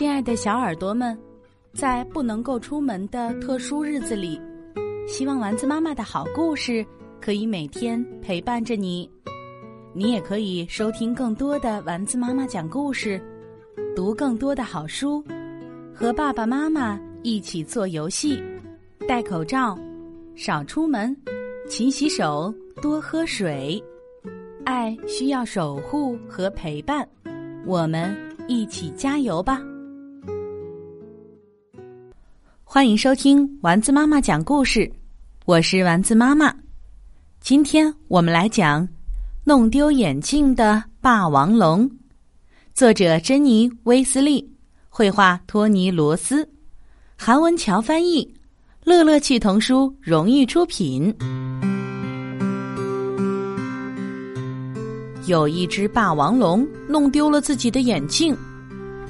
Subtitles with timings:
[0.00, 1.14] 亲爱的小耳朵们，
[1.74, 4.40] 在不能够出门的特殊日子里，
[5.06, 6.82] 希望丸子妈妈的好故事
[7.20, 9.06] 可以每天陪伴着你。
[9.92, 13.22] 你也可以收听更多的丸子妈妈讲故事，
[13.94, 15.22] 读更多的好书，
[15.94, 18.42] 和爸爸妈妈一起做游戏，
[19.06, 19.78] 戴口罩，
[20.34, 21.14] 少出门，
[21.68, 23.78] 勤洗手，多喝水。
[24.64, 27.06] 爱需要守护和陪伴，
[27.66, 28.16] 我们
[28.48, 29.62] 一起加油吧！
[32.72, 34.88] 欢迎收听丸子妈妈讲故事，
[35.44, 36.54] 我是丸子妈妈。
[37.40, 38.86] 今天我们来讲
[39.42, 41.84] 《弄丢眼镜的霸王龙》，
[42.72, 44.48] 作者珍妮·威斯利，
[44.88, 46.48] 绘画托尼·罗斯，
[47.16, 48.32] 韩文乔翻译，
[48.84, 51.12] 乐乐趣童书荣誉出品。
[55.26, 58.32] 有一只霸王龙弄丢了自己的眼镜，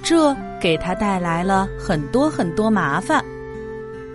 [0.00, 3.20] 这给他带来了很多很多麻烦。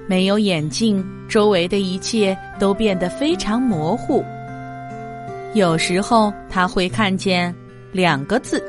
[0.06, 4.24] 没有眼镜，周围的一切都变得非常模糊。
[5.54, 7.54] 有时候他会看见
[7.92, 8.62] 两个字。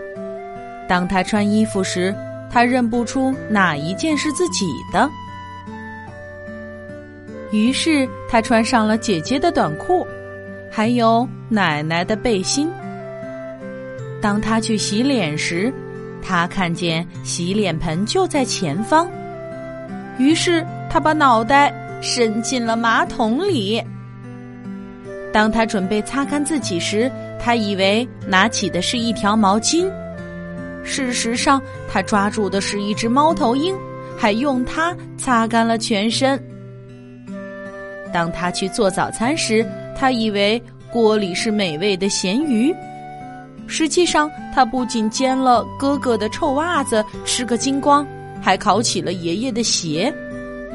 [0.88, 2.14] 当他穿衣服时，
[2.50, 5.10] 他认不出哪一件是自己的。
[7.50, 10.06] 于是他穿上了姐姐的短裤，
[10.70, 12.70] 还有奶奶的背心。
[14.20, 15.72] 当他去洗脸时，
[16.22, 19.10] 他看见洗脸盆就在前方，
[20.16, 20.64] 于是。
[20.95, 23.83] 他把脑袋伸进了马桶里。
[25.33, 29.91] 当他准备擦干自己时，他以为拿起的是一条毛巾，
[30.84, 33.75] 事实上，他抓住的是一只猫头鹰，
[34.17, 36.41] 还用它擦干了全身。
[38.12, 42.72] 当他去做早餐时，他以为锅里是美味的咸鱼，
[43.67, 48.06] 实际上，他不仅煎了哥哥的臭袜子吃个精光，
[48.41, 50.15] 还烤起了爷爷的鞋。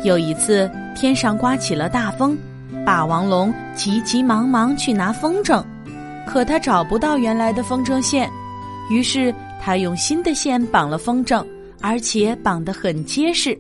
[0.04, 2.38] 有一次，天上刮起了大风，
[2.86, 5.62] 霸王龙急急忙忙去拿风筝，
[6.26, 8.30] 可他找不到原来的风筝线，
[8.90, 11.46] 于是他用新的线绑了风筝，
[11.82, 13.60] 而且绑得很结实。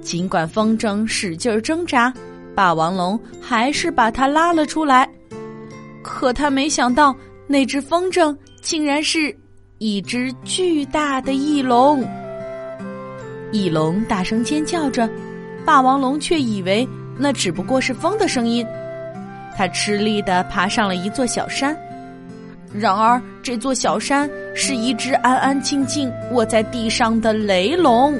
[0.00, 2.12] 尽管风筝使劲挣扎，
[2.52, 5.08] 霸王龙还是把它拉了出来。
[6.02, 7.14] 可他没想到，
[7.46, 9.32] 那只风筝竟然是
[9.78, 12.04] 一只巨大的翼龙。
[13.52, 15.08] 翼龙大声尖叫着，
[15.64, 18.66] 霸王龙却以为那只不过是风的声音。
[19.54, 21.76] 它吃力地爬上了一座小山，
[22.72, 28.18] 然而这座小山是一只安安静静卧在地上的雷龙。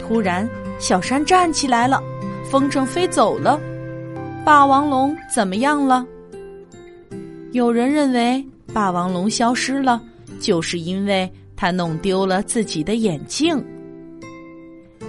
[0.00, 0.46] 突然，
[0.80, 2.02] 小山站起来了，
[2.50, 3.58] 风筝飞走了，
[4.44, 6.04] 霸王龙怎么样了？
[7.52, 8.44] 有人认为
[8.74, 10.02] 霸王龙消失了，
[10.40, 11.32] 就是因为。
[11.62, 13.64] 他弄丢了自己的眼镜。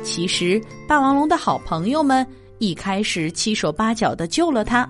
[0.03, 2.23] 其实，霸王龙的好朋友们
[2.59, 4.87] 一开始七手八脚的救了他，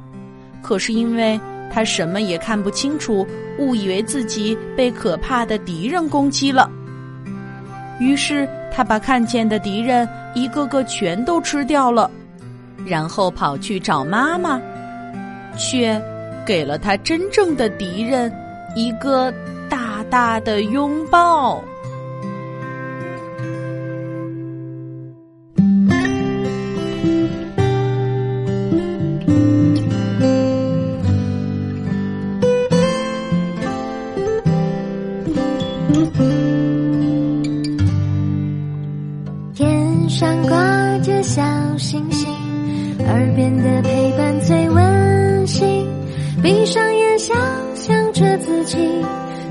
[0.62, 1.40] 可是因为
[1.72, 3.26] 他什么也看不清楚，
[3.60, 6.70] 误以为自己被可怕的敌人攻击了。
[7.98, 12.12] 于是，他把看见的敌人一个个全都吃掉了，
[12.86, 14.60] 然后跑去找妈妈，
[15.58, 15.98] 却
[16.46, 18.30] 给了他真正的敌人
[18.76, 19.34] 一个。
[20.14, 21.60] 大大的拥抱。
[39.56, 41.42] 天上挂着小
[41.80, 42.30] 星星，
[43.08, 45.88] 耳边的陪伴最温馨。
[46.44, 47.36] 闭上眼，想
[47.74, 48.78] 象着自己。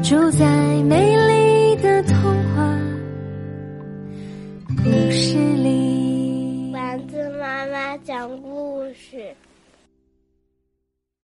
[0.02, 2.16] 住在美丽的童
[2.48, 2.76] 话
[4.82, 6.72] 故事里。
[6.72, 9.32] 丸子妈妈讲故事。